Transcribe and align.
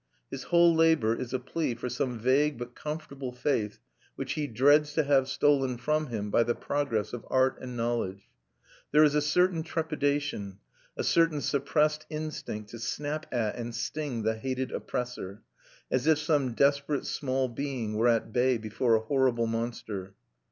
His 0.31 0.45
whole 0.45 0.73
labour 0.73 1.13
is 1.13 1.31
a 1.31 1.37
plea 1.37 1.75
for 1.75 1.87
some 1.87 2.17
vague 2.17 2.57
but 2.57 2.73
comfortable 2.73 3.31
faith 3.31 3.77
which 4.15 4.33
he 4.33 4.47
dreads 4.47 4.93
to 4.93 5.03
have 5.03 5.27
stolen 5.29 5.77
from 5.77 6.07
him 6.07 6.31
by 6.31 6.41
the 6.41 6.55
progress 6.55 7.13
of 7.13 7.23
art 7.29 7.59
and 7.61 7.77
knowledge. 7.77 8.27
There 8.91 9.03
is 9.03 9.13
a 9.13 9.21
certain 9.21 9.61
trepidation, 9.61 10.57
a 10.97 11.03
certain 11.03 11.39
suppressed 11.39 12.07
instinct 12.09 12.71
to 12.71 12.79
snap 12.79 13.27
at 13.31 13.55
and 13.57 13.75
sting 13.75 14.23
the 14.23 14.35
hated 14.35 14.71
oppressor, 14.71 15.43
as 15.91 16.07
if 16.07 16.17
some 16.17 16.53
desperate 16.53 17.05
small 17.05 17.47
being 17.47 17.93
were 17.93 18.07
at 18.07 18.33
bay 18.33 18.57
before 18.57 18.95
a 18.95 19.01
horrible 19.01 19.45
monster. 19.45 20.15